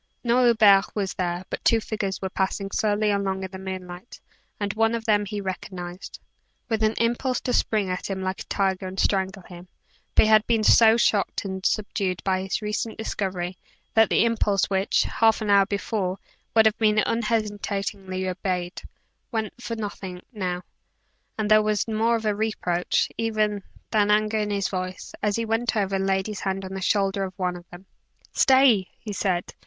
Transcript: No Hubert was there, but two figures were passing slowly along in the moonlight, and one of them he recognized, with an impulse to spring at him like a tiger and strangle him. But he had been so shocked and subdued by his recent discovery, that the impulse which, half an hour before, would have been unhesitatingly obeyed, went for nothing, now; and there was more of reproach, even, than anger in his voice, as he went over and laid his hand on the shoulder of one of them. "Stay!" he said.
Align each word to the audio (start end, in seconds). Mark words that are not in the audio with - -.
No 0.23 0.43
Hubert 0.45 0.95
was 0.95 1.13
there, 1.13 1.45
but 1.51 1.63
two 1.63 1.79
figures 1.79 2.19
were 2.23 2.31
passing 2.31 2.71
slowly 2.71 3.11
along 3.11 3.43
in 3.43 3.51
the 3.51 3.59
moonlight, 3.59 4.19
and 4.59 4.73
one 4.73 4.95
of 4.95 5.05
them 5.05 5.25
he 5.25 5.39
recognized, 5.39 6.19
with 6.69 6.81
an 6.81 6.95
impulse 6.97 7.39
to 7.41 7.53
spring 7.53 7.87
at 7.87 8.09
him 8.09 8.23
like 8.23 8.41
a 8.41 8.45
tiger 8.45 8.87
and 8.87 8.99
strangle 8.99 9.43
him. 9.43 9.67
But 10.15 10.23
he 10.23 10.27
had 10.29 10.47
been 10.47 10.63
so 10.63 10.97
shocked 10.97 11.45
and 11.45 11.63
subdued 11.63 12.23
by 12.23 12.41
his 12.41 12.63
recent 12.63 12.97
discovery, 12.97 13.59
that 13.93 14.09
the 14.09 14.25
impulse 14.25 14.71
which, 14.71 15.03
half 15.03 15.39
an 15.39 15.51
hour 15.51 15.67
before, 15.67 16.17
would 16.55 16.65
have 16.65 16.79
been 16.79 16.97
unhesitatingly 16.97 18.27
obeyed, 18.27 18.81
went 19.31 19.53
for 19.61 19.75
nothing, 19.75 20.21
now; 20.33 20.63
and 21.37 21.51
there 21.51 21.61
was 21.61 21.87
more 21.87 22.15
of 22.15 22.25
reproach, 22.25 23.07
even, 23.19 23.61
than 23.91 24.09
anger 24.09 24.39
in 24.39 24.49
his 24.49 24.67
voice, 24.67 25.13
as 25.21 25.35
he 25.35 25.45
went 25.45 25.75
over 25.77 25.97
and 25.97 26.07
laid 26.07 26.25
his 26.25 26.39
hand 26.39 26.65
on 26.65 26.73
the 26.73 26.81
shoulder 26.81 27.23
of 27.23 27.37
one 27.37 27.55
of 27.55 27.69
them. 27.69 27.85
"Stay!" 28.33 28.87
he 28.97 29.13
said. 29.13 29.53